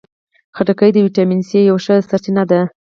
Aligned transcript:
خټکی 0.55 0.89
د 0.93 0.97
ویټامین 1.05 1.41
سي 1.49 1.59
یوه 1.69 1.81
ښه 1.85 1.95
سرچینه 2.09 2.43
ده. 2.49 2.61